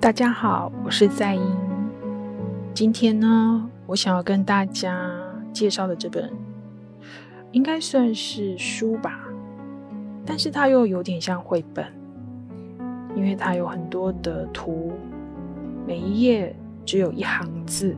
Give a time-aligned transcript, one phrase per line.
[0.00, 1.42] 大家好，我是在英。
[2.74, 5.12] 今天呢，我想要跟大家
[5.52, 6.28] 介绍的这本，
[7.52, 9.20] 应该算是书吧，
[10.26, 11.86] 但是它又有点像绘本，
[13.14, 14.92] 因为它有很多的图，
[15.86, 17.96] 每一页只有一行字。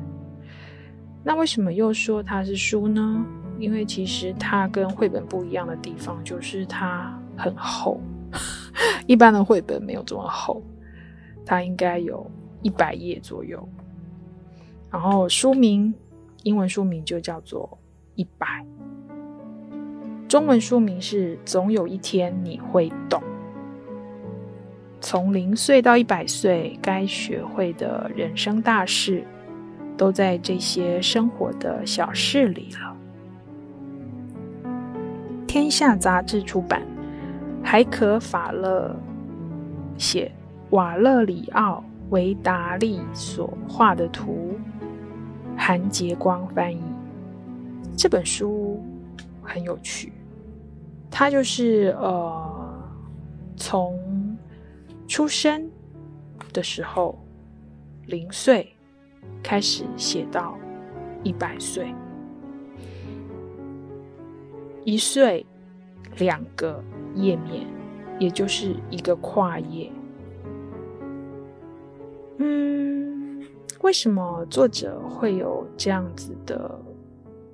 [1.23, 3.25] 那为什么又说它是书呢？
[3.59, 7.99] 因为其实它跟绘本不一样的地方，就是它很厚，
[9.07, 10.63] 一般的绘本没有这么厚。
[11.47, 12.31] 它应该有
[12.63, 13.69] 一百页左右，
[14.91, 15.93] 然后书名，
[16.43, 17.69] 英文书名就叫做
[18.15, 18.47] 《一百》，
[20.29, 23.21] 中文书名是《总有一天你会懂》。
[25.03, 29.23] 从零岁到一百岁，该学会的人生大事，
[29.99, 32.97] 都在这些生活的小事里了。
[35.47, 36.81] 天下杂志出版，
[37.65, 38.95] 海可法勒
[39.99, 40.31] 写。
[40.71, 44.59] 瓦勒里奥·维达利所画的图，
[45.57, 46.83] 韩杰光翻译。
[47.97, 48.83] 这本书
[49.41, 50.13] 很有趣，
[51.09, 52.75] 他就是呃，
[53.57, 54.37] 从
[55.07, 55.71] 出生
[56.53, 57.17] 的时候
[58.07, 58.75] 零岁
[59.45, 60.59] 开始写到
[61.23, 61.95] 一百岁，
[64.83, 65.47] 一岁
[66.17, 66.83] 两个
[67.15, 67.67] 页面，
[68.19, 69.91] 也就是一个跨页。
[72.39, 73.43] 嗯，
[73.83, 76.81] 为什么作者会有这样子的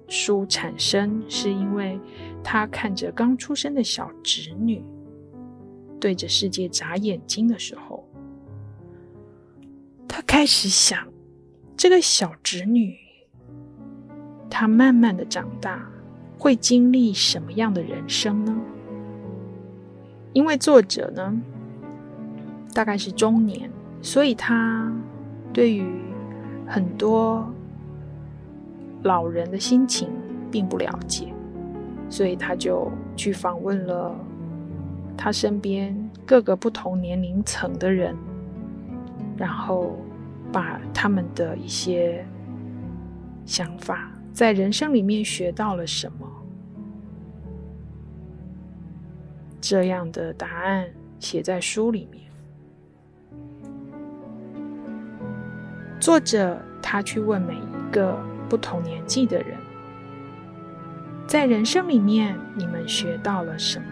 [0.08, 1.22] 书产生？
[1.28, 2.00] 是因为
[2.42, 4.83] 他看着刚出生的小侄女
[6.00, 8.08] 对着世界眨眼睛的时候，
[10.08, 11.06] 他开始想，
[11.77, 12.97] 这个小侄女
[14.48, 15.89] 她慢慢的长大
[16.39, 18.56] 会经历什么样的人生呢？
[20.33, 21.34] 因为作者呢，
[22.73, 23.70] 大概是中年。
[24.03, 24.91] 所以他
[25.53, 25.84] 对于
[26.67, 27.47] 很多
[29.02, 30.08] 老人的心情
[30.51, 31.27] 并不了解，
[32.08, 34.17] 所以他就去访问了
[35.19, 38.17] 他身边各个不同年龄层的人，
[39.36, 39.98] 然后
[40.51, 42.24] 把他们的一些
[43.45, 46.27] 想法，在人生里面学到了什么，
[49.60, 50.88] 这样的答案
[51.18, 52.24] 写在书里面。
[56.00, 59.56] 作者他去问每一个不同年纪的人，
[61.26, 63.86] 在人生里面你们学到了什么？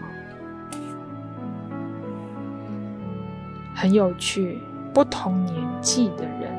[3.75, 4.59] 很有趣，
[4.93, 6.51] 不同年纪的人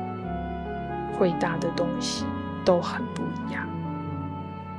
[1.19, 2.25] 回答的东西
[2.65, 3.67] 都很不一样。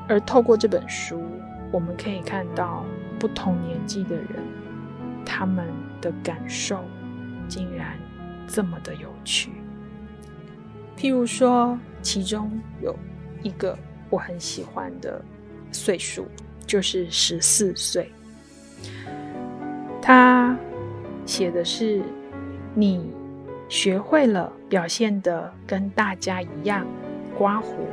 [0.08, 1.22] 而透过这本书，
[1.70, 2.84] 我们可以看到
[3.22, 4.26] 不同年纪的人，
[5.24, 5.64] 他们
[6.00, 6.82] 的感受
[7.46, 7.96] 竟然
[8.48, 9.52] 这么的有趣。
[10.98, 12.50] 譬如说，其中
[12.80, 12.98] 有
[13.44, 13.78] 一个
[14.10, 15.24] 我很喜欢的
[15.70, 16.26] 岁数，
[16.66, 18.10] 就是十四岁。
[20.02, 20.58] 他
[21.24, 22.02] 写的是：
[22.74, 23.08] 你
[23.68, 26.84] 学会了表现得跟大家一样，
[27.38, 27.86] 刮胡，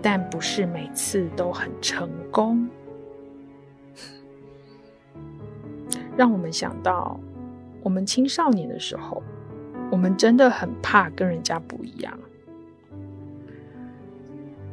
[0.00, 2.68] 但不是每次都很成功。
[6.16, 7.18] 让我们想到，
[7.82, 9.22] 我们青少年的时候。
[9.90, 12.18] 我们真的很怕跟人家不一样，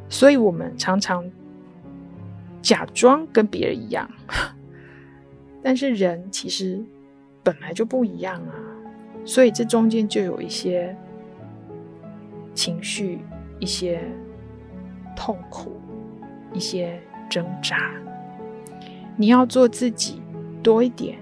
[0.08, 1.30] 所以我们常常
[2.60, 4.10] 假装跟别人一样，
[5.62, 6.82] 但是人其实
[7.44, 8.54] 本来就不一样啊，
[9.24, 10.96] 所以这中间就有一些
[12.54, 13.20] 情绪、
[13.60, 14.02] 一些
[15.14, 15.78] 痛苦、
[16.52, 17.92] 一些挣扎。
[19.14, 20.20] 你要做自己
[20.64, 21.16] 多一点，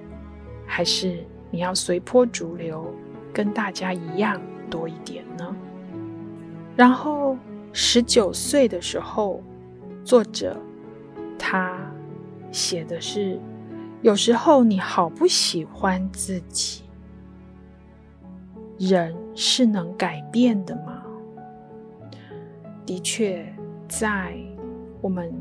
[0.72, 2.94] 还是你要随波逐流？
[3.32, 5.56] 跟大家一样多一点呢。
[6.76, 7.36] 然后
[7.72, 9.42] 十九岁的时候，
[10.04, 10.56] 作者
[11.36, 11.76] 他
[12.52, 13.40] 写的是：
[14.02, 16.82] 有时候你好不喜欢自己，
[18.78, 21.02] 人是能改变的吗？
[22.86, 23.44] 的确，
[23.88, 24.36] 在
[25.00, 25.32] 我们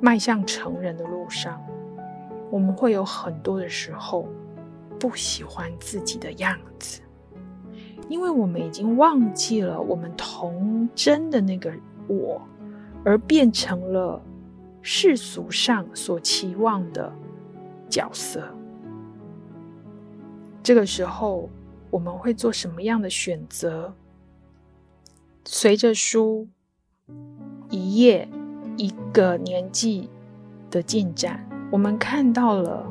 [0.00, 1.62] 迈向成人的路上，
[2.50, 4.28] 我们会有很多的时候。
[4.98, 7.00] 不喜欢自己的样子，
[8.10, 11.72] 因为我们已经忘记了我们童真的那个
[12.06, 12.42] 我，
[13.02, 14.20] 而变成了
[14.82, 17.10] 世俗上所期望的
[17.88, 18.46] 角色。
[20.62, 21.48] 这个时候，
[21.90, 23.94] 我们会做什么样的选择？
[25.46, 26.46] 随着书
[27.70, 28.28] 一页
[28.76, 30.10] 一个年纪
[30.70, 32.86] 的进展，我们看到了。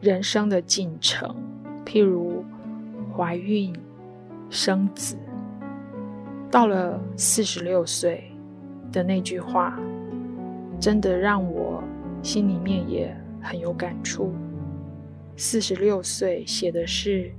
[0.00, 1.32] 人生的进程，
[1.86, 2.44] 譬如
[3.16, 3.72] 怀孕、
[4.50, 5.16] 生子，
[6.50, 8.24] 到了四十六岁
[8.90, 9.78] 的那句话，
[10.80, 11.84] 真的让我
[12.20, 14.34] 心里面也很有感触。
[15.36, 17.30] 四十六岁写的是，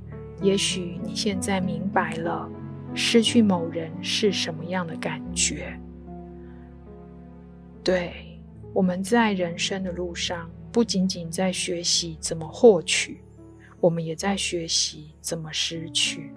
[0.41, 2.49] 也许你现在明白了，
[2.93, 5.77] 失去某人是什么样的感觉。
[7.83, 8.32] 对，
[8.73, 13.19] 我们在人生的路上，不仅仅在学习怎么获取，
[13.79, 16.31] 我们也在学习怎么失去。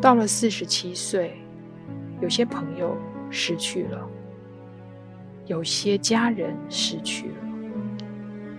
[0.00, 1.36] 到了四十七岁，
[2.20, 2.96] 有些朋友
[3.30, 4.04] 失去了，
[5.46, 7.34] 有些家人失去了。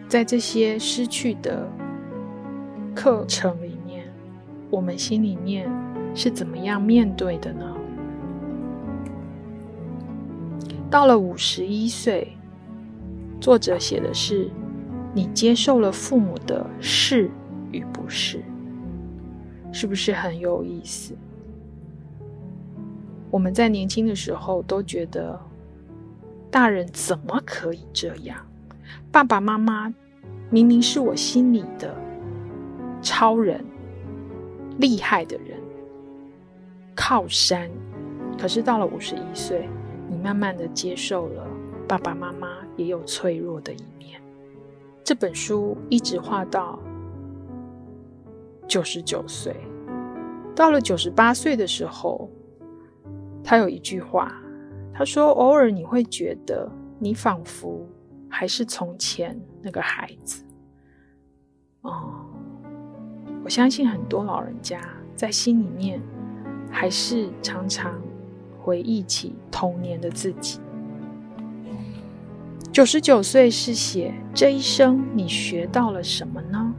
[0.07, 1.69] 在这些失去的
[2.95, 4.09] 课程里面，
[4.69, 5.69] 我们心里面
[6.15, 7.76] 是怎么样面对的呢？
[10.89, 12.35] 到了五十一岁，
[13.41, 14.49] 作者写的是：
[15.13, 17.29] 你接受了父母的是
[17.71, 18.41] 与不是，
[19.73, 21.13] 是不是很有意思？
[23.29, 25.37] 我们在年轻的时候都觉得，
[26.49, 28.37] 大人怎么可以这样？
[29.11, 29.93] 爸爸妈妈
[30.49, 31.93] 明明是我心里的
[33.01, 33.61] 超人、
[34.77, 35.59] 厉害的人、
[36.95, 37.69] 靠山，
[38.39, 39.67] 可是到了五十一岁。
[40.09, 41.45] 你慢慢的接受了
[41.87, 44.21] 爸爸妈妈也有脆弱的一面。
[45.03, 46.79] 这本书一直画到
[48.67, 49.55] 九十九岁，
[50.55, 52.29] 到了九十八岁的时候，
[53.43, 54.33] 他有一句话，
[54.93, 56.69] 他说：“偶尔你会觉得
[56.99, 57.87] 你仿佛
[58.29, 60.43] 还是从前那个孩子。”
[61.83, 62.25] 哦，
[63.43, 64.81] 我相信很多老人家
[65.15, 66.01] 在心里面
[66.71, 68.01] 还是常常。
[68.67, 70.59] 回忆起童年的自己。
[72.69, 76.73] 九十九岁是写这一生你学到了什么呢？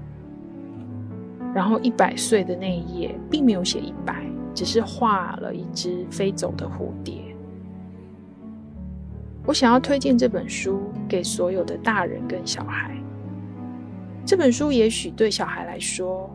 [1.55, 4.23] 然后一百岁的那一页并没有写一百，
[4.55, 7.35] 只是画了一只飞走的蝴蝶。
[9.47, 12.95] 我想要推荐这本书给所有的大人跟小孩。
[14.27, 16.29] 这本书也许对小孩来说，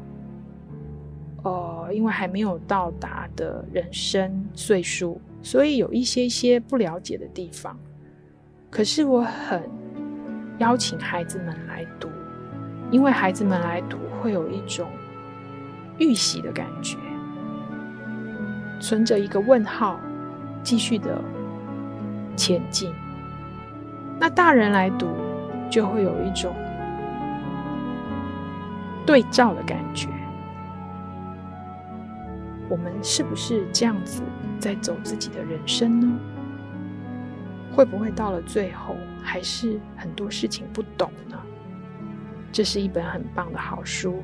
[1.43, 5.21] 呃，因为还没有到达的人生岁数。
[5.43, 7.77] 所以有一些些不了解的地方，
[8.71, 9.61] 可是我很
[10.57, 12.09] 邀请孩子们来读，
[12.89, 14.87] 因为孩子们来读会有一种
[15.99, 16.97] 预习的感觉，
[18.79, 19.99] 存着一个问号，
[20.63, 21.21] 继续的
[22.37, 22.91] 前进。
[24.19, 25.07] 那大人来读
[25.69, 26.55] 就会有一种
[29.05, 30.07] 对照的感觉。
[32.73, 34.23] 我们是不是这样子
[34.59, 36.19] 在走自己的人生呢？
[37.71, 41.39] 会不会到了最后还是很多事情不懂呢？
[42.51, 44.23] 这是一本很棒的好书，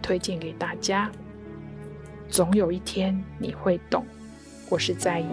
[0.00, 1.12] 推荐给大家。
[2.30, 4.06] 总有一天你会懂。
[4.70, 5.26] 我是在意。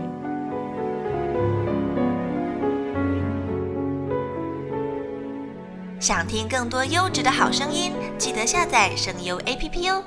[6.02, 10.04] 想听更多优质的好声音，记得下载声优 APP 哦。